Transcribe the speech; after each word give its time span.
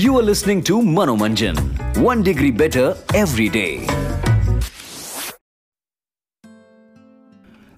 You 0.00 0.12
are 0.18 0.24
listening 0.26 0.60
to 0.68 0.76
Manomanjan. 0.96 1.56
One 2.04 2.20
degree 2.26 2.50
better 2.58 2.84
every 3.20 3.46
day. 3.54 3.72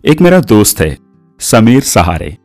एक 0.04 0.20
मेरा 0.20 0.40
दोस्त 0.52 0.80
है, 0.80 0.96
समीर 1.40 1.80
सहारे 1.80 2.36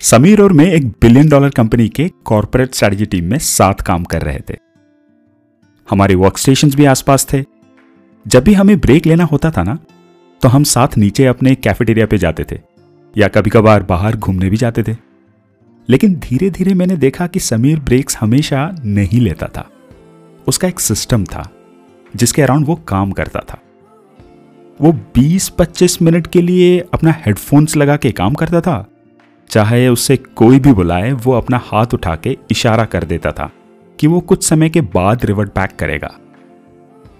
समीर 0.00 0.42
और 0.42 0.52
मैं 0.52 0.66
एक 0.66 0.86
बिलियन 1.02 1.28
डॉलर 1.28 1.50
कंपनी 1.50 1.88
के 1.88 2.08
कॉरपोरेट 2.24 2.74
स्ट्रेटजी 2.74 3.06
टीम 3.06 3.24
में 3.24 3.38
साथ 3.48 3.82
काम 3.86 4.04
कर 4.04 4.22
रहे 4.22 4.40
थे 4.50 4.56
हमारे 5.88 6.14
वर्क 6.14 6.38
स्टेशन 6.38 6.70
भी 6.70 6.84
आसपास 6.94 7.26
थे 7.32 7.44
जब 8.26 8.44
भी 8.44 8.54
हमें 8.54 8.78
ब्रेक 8.80 9.06
लेना 9.06 9.24
होता 9.24 9.50
था 9.50 9.62
ना 9.62 9.78
तो 10.42 10.48
हम 10.48 10.64
साथ 10.76 10.98
नीचे 10.98 11.26
अपने 11.26 11.54
कैफेटेरिया 11.54 12.06
पे 12.06 12.18
जाते 12.18 12.44
थे, 12.50 12.60
या 13.14 13.28
कभी 13.28 13.50
कभार 13.50 13.82
बाहर 13.82 14.16
घूमने 14.16 14.50
भी 14.50 14.56
जाते 14.56 14.82
थे 14.82 15.09
लेकिन 15.90 16.14
धीरे 16.14 16.50
धीरे 16.50 16.74
मैंने 16.74 16.96
देखा 16.96 17.26
कि 17.26 17.40
समीर 17.40 17.80
ब्रेक्स 17.80 18.16
हमेशा 18.20 18.76
नहीं 18.84 19.20
लेता 19.20 19.46
था। 19.46 19.70
उसका 20.48 20.68
एक 20.68 20.80
सिस्टम 20.80 21.24
था, 21.24 21.50
जिसके 22.16 22.42
अराउंड 22.42 22.66
वो 22.66 22.74
काम 22.74 23.10
करता 23.10 23.40
था। 23.40 23.58
वो 24.80 24.92
20-25 24.92 26.02
मिनट 26.02 26.26
के 26.26 26.42
लिए 26.42 26.84
अपना 26.94 27.14
हेडफोन्स 27.26 27.76
लगा 27.76 27.96
के 27.96 28.12
काम 28.12 28.34
करता 28.34 28.60
था। 28.60 28.86
चाहे 29.50 29.88
उससे 29.88 30.16
कोई 30.16 30.58
भी 30.58 30.72
बुलाए, 30.72 31.12
वो 31.12 31.32
अपना 31.32 31.60
हाथ 31.64 31.86
उठा 31.94 32.16
के 32.16 32.36
इशारा 32.50 32.84
कर 32.84 33.04
देता 33.04 33.32
था 33.32 33.50
कि 34.00 34.06
वो 34.06 34.20
कुछ 34.20 34.44
समय 34.44 34.70
के 34.70 34.80
बाद 34.80 35.24
रिवर्ट 35.24 35.48
बैक 35.48 35.70
करेगा। 35.78 36.14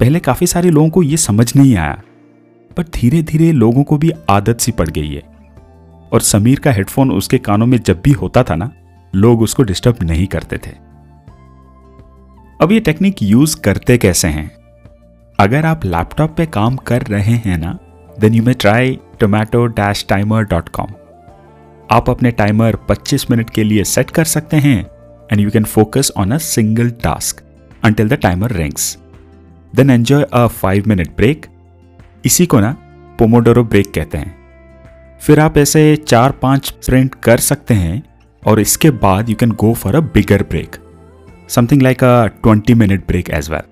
पहले 0.01 0.21
काफ़ी 0.21 0.47
सारे 0.47 0.71
लोगों 0.71 0.91
को 0.91 1.03
ये 1.03 1.17
समझ 1.17 1.57
नहीं 1.57 1.77
आया, 1.77 2.03
पर 2.77 2.83
धीरे 2.83 3.23
धीरे 3.23 3.53
लोगों 3.53 3.85
को 3.85 3.99
भी 3.99 4.13
आदत 4.31 4.61
सी 4.61 4.73
पड़ 4.73 4.89
गई 4.89 5.09
है। 5.09 5.30
और 6.13 6.21
समीर 6.21 6.59
का 6.59 6.73
हेडफोन 6.73 7.11
उसके 7.11 7.39
कानों 7.39 7.67
में 7.67 7.79
जब 7.79 8.01
भी 8.05 8.13
होता 8.13 8.43
था 8.43 8.55
ना, 8.55 8.71
लोग 9.15 9.43
उसको 9.43 9.63
डिस्टर्ब 9.63 9.97
नहीं 10.03 10.27
करते 10.27 10.59
थे। 10.59 10.71
अब 12.61 12.73
ये 12.73 12.81
टेक्निक 12.81 13.23
यूज़ 13.23 13.61
करते 13.61 13.99
कैसे 13.99 14.29
हैं? 14.29 14.51
अगर 15.41 15.67
आप 15.67 15.85
लैपटॉप 15.85 16.37
पे 16.37 16.47
काम 16.47 16.77
कर 16.77 17.03
रहे 17.03 17.35
हैं 17.35 17.59
ना 17.59 17.79
then 18.21 18.35
you 18.35 18.43
may 18.43 18.55
try 18.55 18.99
tomato 19.21 19.67
dash 19.67 20.07
timer 20.09 20.43
dot 20.43 20.69
com 20.69 20.87
आप 21.91 22.11
अपने 22.11 22.31
टाइमर 22.31 22.79
25 22.91 23.31
मिनट 23.31 23.51
के 23.51 23.65
लिए 23.65 23.85
सेट 23.85 24.11
कर 24.11 24.25
सकते 24.25 24.57
हैं 24.57 24.87
and 25.33 25.41
you 25.41 25.51
can 25.51 25.65
focus 25.65 26.13
on 26.17 26.31
a 26.31 26.39
single 26.39 26.91
task 26.91 27.41
until 27.85 28.09
the 28.09 28.13
timer 28.13 28.53
rings 28.53 28.99
then 29.77 29.91
enjoy 29.91 30.23
a 30.23 30.47
five 30.47 30.85
minute 30.87 31.17
break 31.17 31.47
इसी 32.25 32.47
को 32.47 32.61
ना 32.61 32.77
पोमोडोरो 33.19 33.65
ब्रेक 33.65 33.93
कहते 33.95 34.19
हैं। 34.19 34.40
फिर 35.21 35.41
आप 35.41 35.59
ऐसे 35.59 35.97
चार 35.97 36.31
पाँच 36.31 36.71
प्रिंट 36.71 37.15
कर 37.15 37.39
सकते 37.39 37.75
हैं 37.75 38.03
और 38.47 38.61
इसके 38.61 38.91
बाद 38.91 39.31
you 39.31 39.37
can 39.37 39.51
go 39.51 39.75
for 39.75 39.97
a 39.97 40.01
bigger 40.01 40.43
break 40.43 40.77
something 41.49 41.83
like 41.83 42.05
a 42.05 42.27
twenty 42.27 42.75
minute 42.75 43.07
break 43.07 43.31
as 43.31 43.51
well 43.51 43.63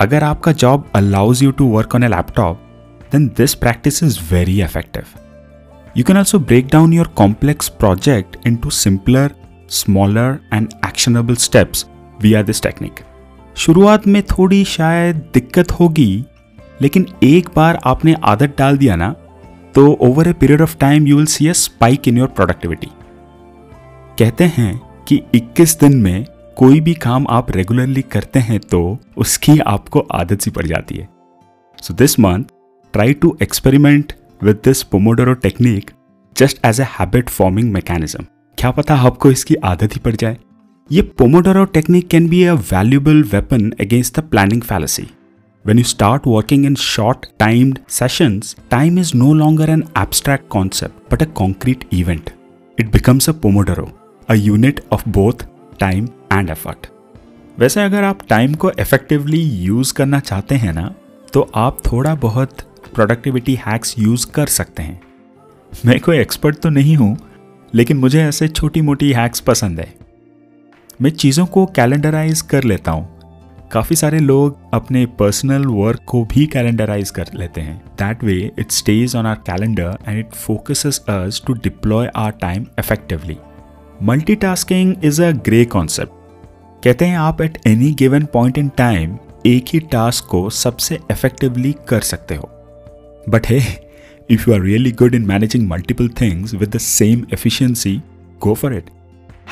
अगर 0.00 0.24
आपका 0.24 0.52
job 0.52 0.90
allows 0.94 1.42
you 1.42 1.50
to 1.50 1.66
work 1.66 1.94
on 1.94 2.04
a 2.04 2.08
laptop 2.08 2.56
then 3.12 3.28
this 3.28 3.54
practice 3.54 4.02
is 4.02 4.18
very 4.30 4.62
effective 4.62 5.02
you 5.96 6.04
can 6.04 6.16
also 6.16 6.38
break 6.38 6.66
down 6.66 6.92
your 6.92 7.06
complex 7.06 7.68
project 7.68 8.36
into 8.56 8.70
simpler 8.70 9.30
smaller 9.70 10.38
and 10.52 10.68
actionable 10.86 11.34
steps 11.34 11.86
we 12.22 12.34
are 12.34 12.42
this 12.42 12.62
technique 12.62 12.92
शुरुआत 13.56 14.06
में 14.06 14.22
थोड़ी 14.22 14.64
शायद 14.64 15.16
दिक्कत 15.34 15.72
होगी, 15.72 16.24
लेकिन 16.82 17.06
एक 17.22 17.48
बार 17.56 17.78
आपने 17.84 18.16
आदत 18.24 18.54
डाल 18.58 18.76
दिया 18.78 18.96
ना 18.96 19.14
तो 19.74 19.92
over 19.92 20.28
a 20.28 20.32
period 20.32 20.60
of 20.60 20.76
time 20.78 21.06
you 21.06 21.16
will 21.16 21.26
see 21.26 21.48
a 21.48 21.52
spike 21.52 22.08
in 22.08 22.18
your 22.18 22.28
productivity 22.28 22.88
कहते 24.18 24.44
हैं 24.44 24.80
कि 25.08 25.22
21 25.34 25.80
दिन 25.80 25.96
में 25.96 26.24
कोई 26.56 26.80
भी 26.80 26.94
काम 26.94 27.26
आप 27.30 27.50
रेगुलरली 27.50 28.02
करते 28.02 28.38
हैं 28.38 28.58
तो 28.60 28.98
उसकी 29.16 29.58
आपको 29.58 30.00
आदत 30.00 30.40
सी 30.40 30.50
पड़ 30.50 30.66
जाती 30.66 30.94
है। 30.94 31.08
So 31.82 31.94
this 31.94 32.20
month 32.20 32.44
try 32.92 33.12
to 33.12 33.36
experiment 33.42 34.12
with 34.42 34.56
this 34.56 34.82
Pomodoro 34.82 35.34
technique 35.34 35.90
just 36.36 36.66
as 36.66 36.80
a 36.80 36.84
habit 36.84 37.28
forming 37.28 37.72
mechanism 37.72 38.24
क्या 38.58 38.70
पता 38.70 38.94
आपको 38.94 39.30
इसकी 39.30 39.54
आदत 39.54 39.94
ही 39.94 40.00
पड़ 40.04 40.16
जाए? 40.16 40.36
ये 40.92 41.02
Pomodoro 41.02 41.64
technique 41.64 42.08
can 42.08 42.28
be 42.28 42.44
a 42.44 42.54
valuable 42.54 43.22
weapon 43.22 43.70
against 43.70 44.20
the 44.20 44.22
planning 44.22 44.62
fallacy 44.62 45.08
When 45.64 45.76
you 45.76 45.84
start 45.84 46.24
working 46.24 46.64
in 46.64 46.74
short 46.74 47.26
timed 47.38 47.80
sessions, 47.86 48.54
time 48.70 48.96
is 48.96 49.14
no 49.14 49.30
longer 49.30 49.64
an 49.64 49.82
abstract 49.94 50.48
concept 50.48 50.94
but 51.10 51.20
a 51.20 51.26
concrete 51.26 51.84
event. 51.92 52.30
It 52.78 52.90
becomes 52.90 53.28
a 53.28 53.34
Pomodoro, 53.34 53.92
a 54.28 54.36
unit 54.36 54.80
of 54.90 55.04
both 55.08 55.44
time 55.78 56.08
and 56.30 56.50
effort. 56.50 56.88
वैसे 57.58 57.82
अगर 57.82 58.04
आप 58.04 58.26
time 58.28 58.54
को 58.54 58.70
effectively 58.80 59.42
use 59.64 59.92
करना 59.94 60.20
चाहते 60.20 60.54
हैं 60.54 60.72
ना 60.72 60.88
तो 61.34 61.50
आप 61.56 61.82
थोड़ा 61.86 62.14
बहुत 62.14 62.60
प्रोडक्टिविटी 62.94 63.58
हैक्स 63.66 63.94
यूज़ 63.98 64.26
कर 64.32 64.46
सकते 64.56 64.82
हैं 64.82 65.00
मैं 65.86 66.00
कोई 66.00 66.18
एक्सपर्ट 66.18 66.60
तो 66.62 66.70
नहीं 66.70 66.96
हूँ 66.96 67.16
लेकिन 67.74 67.96
मुझे 67.96 68.22
ऐसे 68.22 68.48
छोटी 68.48 68.80
मोटी 68.82 69.12
हैक्स 69.12 69.40
पसंद 69.50 69.80
है 69.80 69.94
मैं 71.02 71.10
चीज़ों 71.10 71.46
को 71.46 71.66
कैलेंडराइज 71.76 72.40
कर 72.50 72.64
लेता 72.64 72.90
हूँ 72.90 73.19
काफ़ी 73.72 73.96
सारे 73.96 74.18
लोग 74.18 74.56
अपने 74.74 75.04
पर्सनल 75.18 75.64
वर्क 75.66 76.00
को 76.06 76.22
भी 76.24 76.46
कैलेंडराइज 76.46 77.10
कर 77.10 77.28
लेते 77.34 77.60
हैं। 77.60 77.76
That 77.98 78.24
way 78.24 78.34
it 78.58 78.70
stays 78.70 79.16
on 79.16 79.26
our 79.26 79.34
calendar 79.34 79.98
and 80.08 80.18
it 80.18 80.32
focuses 80.36 80.98
us 81.08 81.42
to 81.46 81.52
deploy 81.54 82.10
our 82.16 82.30
time 82.30 82.66
effectively 82.78 83.36
multitasking 84.02 84.94
is 85.04 85.22
a 85.22 85.30
grey 85.46 85.64
concept 85.64 86.12
कहते 86.84 87.04
हैं 87.04 87.18
आप 87.18 87.40
at 87.42 87.58
any 87.66 87.92
given 87.92 88.24
point 88.24 88.58
in 88.58 88.68
time 88.68 89.16
एक 89.46 89.64
ही 89.72 89.80
टास्क 89.92 90.24
को 90.24 90.48
सबसे 90.50 90.98
इफेक्टिवली 91.10 91.74
कर 91.88 92.00
सकते 92.00 92.34
हो। 92.34 92.50
But 93.28 93.46
hey 93.46 93.60
if 94.30 94.48
you 94.48 94.54
are 94.54 94.60
really 94.60 94.92
good 94.92 95.14
in 95.14 95.26
managing 95.26 95.68
multiple 95.68 96.08
things 96.20 96.54
with 96.54 96.68
the 96.68 96.78
same 96.78 97.24
efficiency 97.32 98.00
go 98.42 98.54
for 98.54 98.74
it 98.74 98.90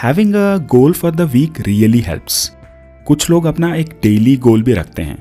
having 0.02 0.34
a 0.34 0.56
goal 0.70 0.92
for 0.92 1.10
the 1.10 1.30
week 1.32 1.60
really 1.60 2.00
helps 2.00 2.50
कुछ 3.08 3.28
लोग 3.30 3.44
अपना 3.46 3.74
एक 3.74 3.90
डेली 4.02 4.36
गोल 4.36 4.62
भी 4.62 4.72
रखते 4.72 5.02
हैं। 5.02 5.16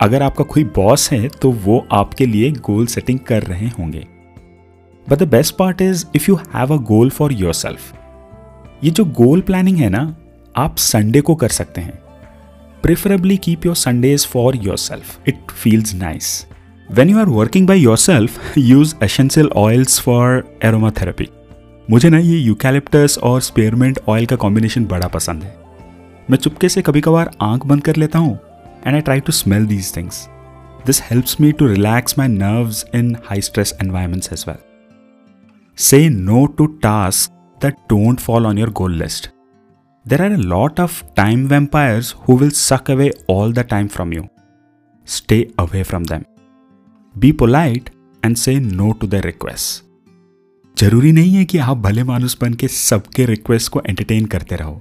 अगर 0.00 0.22
आपका 0.22 0.44
कोई 0.44 0.62
बॉस 0.76 1.10
है 1.12 1.28
तो 1.42 1.50
वो 1.64 1.86
आपके 1.92 2.26
लिए 2.26 2.50
गोल 2.60 2.86
सेटिंग 2.86 3.18
कर 3.18 3.42
रहे 3.42 3.66
होंगे। 3.68 4.06
But 5.06 5.18
the 5.18 5.28
best 5.28 5.54
part 5.56 5.82
is 5.82 6.04
if 6.16 6.30
you 6.30 6.36
have 6.54 6.72
a 6.74 6.76
goal 6.82 7.10
for 7.10 7.32
your 7.32 7.54
self 7.54 7.92
ये 8.84 8.90
जो 8.90 9.04
गोल 9.04 9.40
प्लानिंग 9.40 9.78
है 9.78 9.88
ना, 9.88 10.16
आप 10.54 10.76
संडे 10.76 11.20
को 11.20 11.34
कर 11.34 11.48
सकते 11.48 11.80
हैं। 11.80 11.98
Preferably 12.82 13.36
keep 13.36 13.66
your 13.66 13.74
Sundays 13.74 14.26
for 14.26 14.56
your 14.56 14.78
self 14.78 15.28
it 15.28 15.50
feels 15.52 15.94
nice 15.94 16.46
when 16.88 17.10
you 17.10 17.18
are 17.18 17.28
working 17.28 17.66
by 17.68 17.80
your 17.80 17.96
self 17.96 18.58
use 18.58 18.94
essential 19.02 19.48
oils 19.56 20.00
for 20.00 20.42
aromatherapy 20.64 21.28
मुझे 21.90 22.10
ना 22.10 22.18
ये 22.18 22.38
यूकैलिप्टस 22.38 23.18
और 23.22 23.40
स्पेयरमेंट 23.42 23.98
ऑयल 24.08 24.26
का 24.26 24.36
कॉम्बिनेशन 24.36 24.84
बड़ा 24.86 25.08
पसंद 25.08 25.42
है। 25.42 25.65
मैं 26.30 26.38
चुपके 26.38 26.68
से 26.68 26.82
कभी 26.82 27.00
कभार 27.00 27.30
आँख 27.42 27.66
बंद 27.66 27.82
कर 27.84 27.96
लेता 27.96 28.18
हूँ 28.18 28.38
and 28.86 28.94
I 28.94 29.00
try 29.00 29.20
to 29.20 29.32
smell 29.32 29.66
these 29.66 29.96
things 29.96 30.26
this 30.86 31.02
helps 31.02 31.36
me 31.40 31.52
to 31.52 31.66
relax 31.66 32.18
my 32.18 32.28
nerves 32.28 32.84
in 32.94 33.16
high 33.24 33.40
stress 33.40 33.74
environments 33.82 34.32
as 34.32 34.44
well 34.48 34.58
say 35.78 36.08
no 36.08 36.44
to 36.58 36.66
task 36.82 37.30
that 37.62 37.74
don't 37.90 38.20
fall 38.20 38.46
on 38.46 38.58
your 38.58 38.70
goal 38.72 38.98
list 39.02 39.30
there 40.06 40.22
are 40.22 40.34
a 40.34 40.42
lot 40.50 40.78
of 40.78 40.98
time 41.16 41.40
vampires 41.48 42.08
who 42.24 42.34
will 42.36 42.50
suck 42.56 42.90
away 42.90 43.06
all 43.26 43.52
the 43.52 43.64
time 43.64 43.88
from 43.88 44.12
you. 44.12 44.28
Stay 45.08 45.38
away 45.58 45.82
from 45.82 46.04
them. 46.04 46.26
Be 47.14 47.32
polite 47.32 47.90
and 48.22 48.38
say 48.38 48.54
no 48.60 48.92
to 48.92 49.08
their 49.14 49.22
requests. 49.22 49.82
ज़रूरी 50.76 51.12
नहीं 51.12 51.34
है 51.34 51.44
कि 51.44 51.58
आप 51.58 51.76
भले 51.78 52.04
मानुस 52.04 52.36
बन 52.40 52.54
के 52.54 52.68
सबके 52.68 53.24
रिक्वेस्ट 53.26 53.72
को 53.72 53.82
एंटरटेन 53.88 54.26
करते 54.26 54.56
रहो 54.56 54.80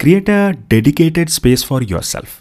create 0.00 0.30
a 0.30 0.50
dedicated 0.70 1.28
space 1.28 1.64
for 1.64 1.82
yourself 2.02 2.40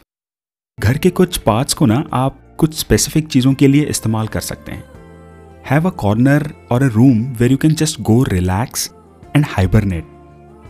घर 0.80 0.98
के 0.98 1.10
कुछ 1.10 1.38
पार्ट्स 1.38 1.74
को 1.74 1.86
ना 1.86 2.04
आप 2.14 2.38
कुछ 2.58 2.74
स्पेसिफिक 2.74 3.28
चीज़ों 3.28 3.54
के 3.54 3.68
लिए 3.68 3.84
इस्तेमाल 3.84 4.28
कर 4.28 4.40
सकते 4.40 4.72
हैं। 4.72 4.84
हैव 5.70 5.88
अ 5.88 5.92
कॉर्नर 5.94 6.54
और 6.72 6.84
a 6.84 6.88
room 6.88 7.24
where 7.40 7.52
you 7.52 7.58
can 7.58 7.74
just 7.74 8.00
go 8.02 8.24
relax 8.24 8.90
and 9.36 9.46
hibernate 9.50 10.06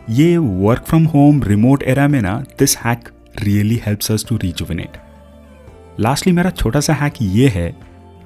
ये 0.10 0.38
work 0.38 0.84
from 0.84 1.04
home 1.06 1.44
remote 1.44 1.84
era 1.84 2.08
में 2.08 2.22
ना 2.22 2.34
this 2.60 2.78
hack 2.78 3.10
really 3.42 3.82
helps 3.86 4.12
us 4.12 4.26
to 4.30 4.38
rejuvenate 4.38 4.98
lastly 6.00 6.34
मेरा 6.34 6.50
छोटा 6.50 6.80
सा 6.80 6.94
हैक 6.94 7.22
ये 7.22 7.48
है 7.48 7.70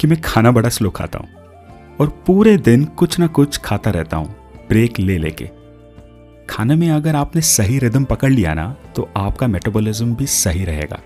कि 0.02 0.08
मैं 0.08 0.22
खाना 0.22 0.52
बड़ा 0.52 0.70
स्लो 0.70 0.90
खाता 0.90 1.20
हूँ 1.20 1.98
और 2.00 2.24
पूरे 2.28 2.58
दिन 2.58 2.86
कुछ 2.86 3.20
ना 3.20 3.28
कुछ 3.28 3.58
खाता 3.58 3.92
रहता 3.92 4.18
हूँ 4.18 4.36
ब्रेक 4.70 5.00
ले 5.00 5.18
लेके। 5.18 5.50
खाने 6.50 6.76
में 6.76 6.90
अगर 6.92 7.16
आपने 7.16 7.42
सही 7.42 7.80
रिदम 7.80 8.04
पकड़ 8.06 8.32
लिया 8.32 8.54
ना 8.54 8.66
तो 8.96 9.10
आपका 9.18 9.48
मेटाबॉलिज्म 9.48 10.16
भी 10.16 10.26
सही 10.28 10.64
रहेगा। 10.66 11.00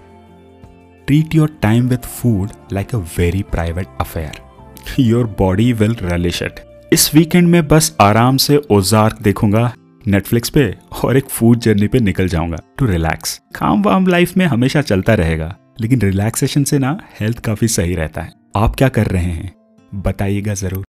Treat 1.07 1.35
your 1.35 1.57
time 1.61 1.87
with 1.89 2.05
food 2.13 2.49
like 2.73 2.95
a 2.95 2.97
very 3.17 3.43
private 3.51 3.87
affair 4.01 5.01
your 5.01 5.27
body 5.39 5.71
will 5.73 5.95
relish 6.03 6.41
it 6.43 6.59
इस 6.93 7.13
वीकेंड 7.15 7.47
में 7.47 7.67
बस 7.67 7.95
आराम 8.01 8.37
से 8.37 8.57
ओजार्क 8.71 9.21
देखूँगा 9.21 9.71
नेटफ्लिक्स 10.05 10.49
पे 10.49 10.73
और 11.03 11.17
एक 11.17 11.29
फ़ूड 11.29 11.59
जर्नी 11.59 11.87
पे 11.87 11.99
निकल 11.99 12.27
जाऊँगा 12.27 12.57
टू 12.77 12.85
रिलैक्स 12.85 13.39
काम 13.55 13.81
वाम 13.83 14.07
लाइफ 14.07 14.35
में 14.37 14.45
हमेशा 14.45 14.81
चलता 14.81 15.13
रहेगा, 15.13 15.55
लेकिन 15.81 16.01
रिलैक्सेशन 16.01 16.63
से 16.63 16.79
ना 16.79 16.97
हेल्थ 17.19 17.39
काफ़ी 17.39 17.67
सही 17.67 17.95
रहता 17.95 18.21
है। 18.21 18.31
आप 18.55 18.75
क्या 18.75 18.89
कर 18.89 19.07
रहे 19.07 19.23
हैं? 19.23 19.53
बताइएगा 19.91 20.53
ज़रूर। 20.53 20.83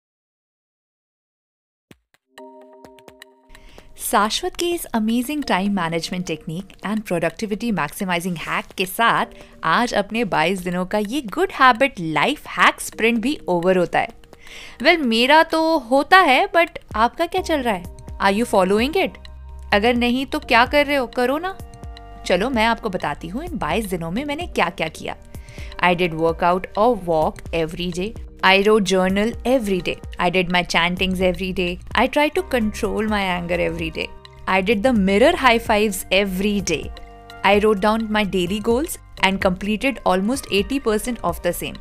शाश्वत 4.01 4.57
के 4.57 4.67
इस 4.67 4.85
amazing 4.85 5.45
time 5.45 5.73
management 5.73 6.27
technique 6.27 6.65
and 6.87 7.03
productivity 7.03 7.73
maximising 7.73 8.37
hack 8.37 8.65
के 8.67 8.87
साथ 8.87 9.27
आज 9.65 9.95
अपने 9.95 10.25
22 10.25 10.65
दिनों 10.65 10.87
का 10.87 10.99
ये 10.99 11.21
good 11.21 11.49
habit 11.53 11.95
life 12.01 12.47
hack 12.47 12.81
sprint 12.81 13.19
भी 13.19 13.41
ओवर 13.49 13.79
होता 13.79 13.99
है। 13.99 14.09
वेल 14.83 14.97
well, 14.97 15.09
मेरा 15.09 15.43
तो 15.43 15.79
होता 15.79 16.19
है 16.19 16.47
बट 16.47 16.79
आपका 16.95 17.27
क्या 17.27 17.43
चल 17.43 17.63
रहा 17.63 17.75
है? 17.75 17.97
आर 18.21 18.33
यू 18.33 18.45
फॉलोइंग 18.45 18.97
इट 18.97 19.19
अगर 19.75 19.95
नहीं 19.95 20.27
तो 20.27 20.39
क्या 20.39 20.67
कर 20.67 20.87
रहे 20.87 20.97
हो? 20.97 21.07
करो 21.07 21.39
ना। 21.39 21.59
चलो 22.27 22.51
मैं 22.51 22.67
आपको 22.67 22.89
बताती 22.89 23.29
हूँ 23.29 23.45
इन 23.45 23.59
22 23.59 23.91
दिनों 23.91 24.11
में 24.11 24.25
मैंने 24.25 24.47
क्या 24.47 24.71
क्या। 24.71 24.89
किया 24.89 25.17
आई 25.81 25.95
डिड 25.95 26.15
वर्कआउट 26.15 26.67
और 26.79 26.97
walk 26.97 27.39
every 27.55 27.93
day 27.93 28.15
I 28.43 28.63
wrote 28.65 28.85
journal 28.85 29.33
every 29.45 29.81
day. 29.81 30.01
I 30.19 30.31
did 30.31 30.51
my 30.51 30.63
chantings 30.63 31.21
every 31.21 31.53
day. 31.53 31.81
I 31.95 32.07
tried 32.07 32.35
to 32.37 32.43
control 32.43 33.03
my 33.03 33.21
anger 33.21 33.57
every 33.57 33.91
day. 33.91 34.09
I 34.47 34.61
did 34.61 34.83
the 34.83 34.93
mirror 34.93 35.35
high 35.37 35.59
fives 35.59 36.07
every 36.13 36.61
day. 36.61 36.93
I 37.43 37.59
wrote 37.59 37.81
down 37.81 38.11
my 38.11 38.23
daily 38.23 38.61
goals 38.61 38.99
and 39.23 39.41
completed 39.41 39.99
almost 40.05 40.47
80% 40.51 41.19
of 41.25 41.43
the 41.43 41.53
same. 41.53 41.77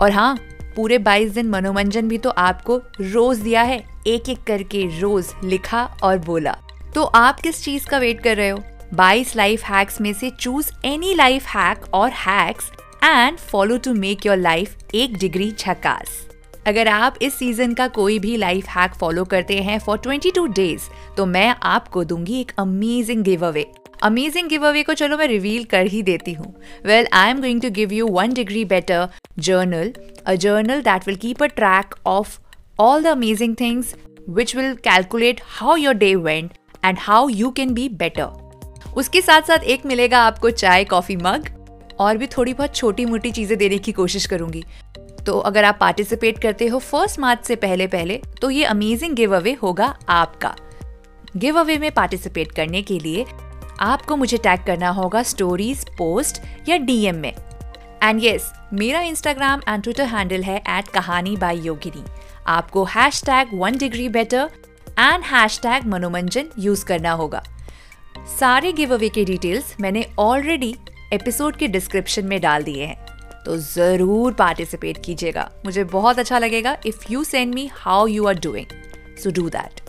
और 0.00 0.10
हाँ 0.10 0.36
पूरे 0.76 0.98
22 0.98 1.34
दिन 1.34 1.48
मनोरंजन 1.50 2.08
भी 2.08 2.18
तो 2.18 2.30
आपको 2.30 2.76
रोज 3.00 3.38
दिया 3.38 3.62
है 3.62 3.78
एक 4.06 4.28
एक 4.28 4.42
करके 4.46 4.86
रोज 5.00 5.32
लिखा 5.44 5.84
और 6.04 6.18
बोला 6.26 6.56
तो 6.94 7.02
आप 7.02 7.40
किस 7.40 7.62
चीज़ 7.64 7.86
का 7.88 7.98
वेट 7.98 8.22
कर 8.22 8.36
रहे 8.36 8.48
हो 8.48 8.62
22 9.00 9.34
लाइफ 9.36 9.64
हैक्स 9.64 10.00
में 10.00 10.12
से 10.12 10.30
चूज़ 10.30 10.70
एनी 10.84 11.14
लाइफ 11.14 11.46
हैक 11.56 11.84
और 11.94 12.10
hacks 12.26 12.70
and 13.04 13.38
follow 13.38 13.76
to 13.76 13.94
make 13.94 14.26
your 14.26 14.36
life 14.36 14.76
एक 14.94 15.16
डिग्री 15.18 15.50
झकास 15.50 16.28
अगर 16.66 16.88
आप 16.88 17.14
इस 17.22 17.34
सीज़न 17.34 17.72
का 17.74 17.86
कोई 17.88 18.18
भी 18.18 18.36
लाइफ 18.36 18.66
हैक 18.68 18.94
फॉलो 18.94 19.24
करते 19.24 19.58
हैं 19.62 19.78
फॉर 19.78 19.98
22 19.98 20.48
डेज़ 20.48 20.82
तो 21.16 21.26
मैं 21.26 21.54
आपको 21.62 22.04
दूँगी 22.04 22.40
एक 22.40 22.52
amazing 22.58 23.22
give 23.24 23.46
away 23.46 23.66
amazing 24.02 24.48
give 24.48 24.66
away 24.66 24.82
को 24.82 24.94
चलो 24.94 25.16
मैं 25.16 25.26
रिवील 25.26 25.64
कर 25.64 25.86
ही 25.86 26.02
देती 26.02 26.32
हूँ। 26.32 26.54
Well 26.84 27.06
I 27.12 27.30
am 27.30 27.40
going 27.40 27.60
to 27.60 27.70
give 27.70 27.92
you 27.92 28.06
one 28.06 28.34
degree 28.34 28.64
better 28.64 29.08
journal 29.38 29.92
a 30.26 30.34
journal 30.34 30.82
that 30.82 31.06
will 31.06 31.16
keep 31.16 31.42
a 31.42 31.46
track 31.46 31.94
of 32.06 32.38
all 32.80 33.02
the 33.02 33.06
amazing 33.06 33.56
things 33.60 33.94
which 34.28 34.54
will 34.56 34.74
calculate 34.74 35.40
how 35.44 35.76
your 35.76 35.94
day 35.94 36.14
went 36.14 36.50
and 36.84 36.98
how 37.00 37.28
you 37.28 37.50
can 37.50 37.74
be 37.74 37.88
better 37.88 38.92
उसके 38.96 39.20
साथ 39.20 39.42
साथ 39.42 39.58
एक 39.58 39.86
मिलेगा 39.86 40.22
आपको 40.22 40.50
चाय 40.50 40.84
coffee 40.84 41.16
mug 41.16 41.61
और 42.02 42.16
भी 42.16 42.26
थोड़ी 42.28 42.54
बहुत 42.54 42.74
छोटी 42.76 43.04
मोटी 43.04 43.30
चीज़ें 43.32 43.56
देने 43.58 43.78
की 43.78 43.92
कोशिश 43.92 44.26
करूँगी। 44.26 44.64
तो 45.26 45.38
अगर 45.40 45.64
आप 45.64 45.76
पार्टिसिपेट 45.80 46.38
करते 46.38 46.66
हो 46.66 46.78
फ़र्स्ट 46.80 47.18
मार्च 47.20 47.44
से 47.46 47.56
पहले 47.58 47.86
पहले 47.86 48.20
तो 48.40 48.50
ये 48.50 48.64
अमेजिंग 48.66 49.14
गिव 49.16 49.36
अवे 49.36 49.52
होगा 49.62 49.86
आपका। 50.10 50.54
गिव 51.36 51.58
अवे 51.60 51.78
में 51.78 51.90
पार्टिसिपेट 51.92 52.52
करने 52.52 52.82
के 52.82 52.98
लिए 52.98 53.24
आपको 53.80 54.16
मुझे 54.16 54.36
टैग 54.38 54.64
करना 54.66 54.88
होगा 54.90 55.22
स्टोरीज 55.24 55.84
पोस्ट 55.98 56.42
या 56.68 56.76
डीएम 56.78 57.16
में। 57.16 57.32
एंड 57.32 58.24
यस 58.24 58.42
yes, 58.42 58.72
मेरा 58.72 59.00
इंस्टाग्राम 59.02 59.60
एंड 59.68 59.82
ट्विटर 59.82 60.04
हैंडल 60.06 60.42
है 60.42 60.56
एट 60.58 60.88
कहानी 60.88 61.36
बाई 61.36 61.60
योगिनी 61.60 62.04
आपको 62.48 62.84
hashtag 63.24 63.48
one 63.54 63.76
degree 63.78 64.08
better 64.10 64.50
and 64.88 65.24
hashtag 65.62 65.86
Manomanjan 65.86 66.48
use 66.58 66.84
करना 66.84 67.12
होगा। 67.12 67.42
सारे 68.30 68.72
गिव 68.72 68.94
अवे 68.94 69.08
के 69.08 69.24
डिटेल्स 69.24 69.74
मैंने 69.80 70.04
ऑलरेडी 70.18 70.74
एपिसोड 71.12 71.56
के 71.56 71.66
डिस्क्रिप्शन 71.68 72.26
में 72.26 72.40
डाल 72.40 72.62
दिए 72.62 72.84
हैं। 72.84 73.42
तो 73.44 73.56
ज़रूर 73.56 74.32
पार्टिसिपेट 74.32 74.98
कीजिएगा। 75.04 75.50
मुझे 75.64 75.84
बहुत 75.84 76.18
अच्छा 76.18 76.38
लगेगा 76.38 76.76
if 76.86 77.04
you 77.10 77.24
send 77.24 77.54
me 77.54 77.66
how 77.72 78.06
you 78.06 78.26
are 78.26 78.38
doing 78.38 78.66
so 79.22 79.30
do 79.30 79.48
that 79.48 79.80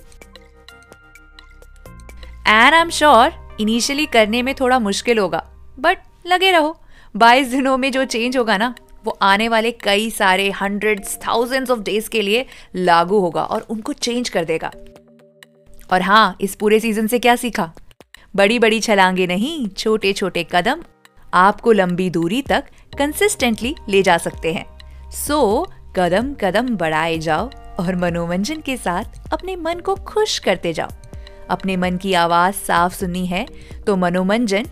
and 2.48 2.74
I 2.74 2.80
am 2.80 2.90
sure 2.90 3.58
initially 3.60 4.06
करने 4.06 4.42
में 4.44 4.54
थोड़ा 4.56 4.80
मुश्किल 4.80 5.20
होगा 5.20 5.44
बट 5.80 5.98
लगे 6.28 6.52
रहो। 6.52 6.78
बाईस 7.16 7.48
दिनों 7.48 7.78
में 7.78 7.92
जो 7.92 8.04
चेंज 8.06 8.38
होगा 8.38 8.58
ना, 8.58 8.74
वो 9.06 9.18
आने 9.22 9.48
वाले 9.48 9.72
कई 9.84 10.10
सारे 10.10 10.50
हंड्रेड्स 10.52 11.18
थाउजेंड्स 11.28 11.72
ऑफ़ 11.72 11.80
डेज़ 11.82 12.10
के 12.10 12.22
लिए 12.22 12.46
लागू 12.76 13.20
होगा 13.20 13.44
और 13.44 13.66
उनको 13.70 13.94
चेंज 13.94 14.30
कर 14.30 14.46
देगा। 14.46 14.72
और 15.94 16.02
हाँ 16.02 16.38
इस 16.42 16.56
पूरे 16.56 16.80
सीज़न 16.80 17.08
से 17.08 17.20
क्या 17.20 17.36
सीखा? 17.36 17.72
बड़ी 18.36 18.60
बड़ी 18.60 18.80
छलांगे 18.80 19.28
नहीं 19.28 19.68
छोटे 19.70 20.14
छोटे 20.14 20.46
कदम 20.52 20.84
आपको 21.34 21.72
लंबी 21.72 22.10
दूरी 22.10 22.42
तक 22.42 22.64
कंसिस्टेंटली 22.98 23.76
ले 23.90 24.02
जा 24.04 24.18
सकते 24.18 24.54
हैं। 24.54 24.66
सो 25.12 25.66
so, 25.66 25.72
कदम 25.96 26.34
कदम 26.42 26.76
बढ़ाए 26.78 27.18
जाओ 27.18 27.50
और 27.80 27.96
मनोरंजन 27.96 28.62
के 28.62 28.78
साथ 28.78 29.34
अपने 29.34 29.56
मन 29.56 29.80
को 29.80 29.96
खुश 30.06 30.38
करते 30.40 30.74
जाओ। 30.74 30.90
अपने 31.50 31.76
मन 31.78 31.98
की 31.98 32.14
आवाज़ 32.14 32.56
साफ़ 32.58 32.96
सुननी 32.96 33.26
है 33.26 33.46
तो 33.88 33.96
मनोरंजन 33.96 34.66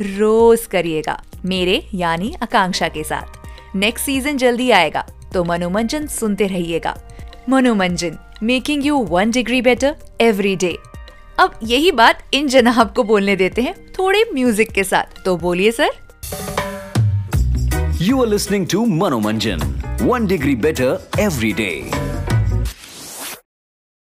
रोज 0.00 0.66
करिएगा 0.66 1.20
मेरे 1.44 1.82
यानी 1.94 2.34
आकांक्षा 2.42 2.88
के 2.88 3.04
साथ। 3.04 3.76
नेक्स्ट 3.76 4.06
सीज़न 4.06 4.36
जल्दी 4.36 4.70
आएगा 4.70 5.04
तो 5.34 5.44
मनोरंजन 5.44 6.06
सुनते 6.06 6.46
रहिएगा। 6.46 6.96
Manoranjan 7.48 8.18
making 8.42 8.86
you 8.86 8.98
one 9.10 9.30
degree 9.30 9.60
better 9.62 9.96
every 10.20 10.54
day 10.56 10.76
अब 11.38 11.58
यही 11.62 11.90
बात 11.92 12.22
इन 12.34 12.48
जनाब 12.48 12.92
को 12.96 13.02
बोलने 13.02 13.36
देते 13.36 13.62
हैं 13.62 13.74
थोड़े 13.92 14.24
म्यूज़िक 14.34 14.70
के 14.72 14.84
साथ। 14.84 15.22
तो 15.24 15.36
बोलिए 15.36 15.72
sir 15.72 15.90
You 18.04 18.20
are 18.22 18.26
listening 18.26 18.66
to 18.66 18.84
Manomanjan, 18.84 19.62
one 20.02 20.26
degree 20.26 20.54
better 20.54 21.00
every 21.16 21.54
day. 21.54 21.88